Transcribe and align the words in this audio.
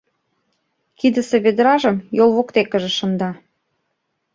Кидысе 0.99 1.37
ведражым 1.45 1.97
йол 2.17 2.29
воктекыже 2.37 2.91
шында. 2.97 3.31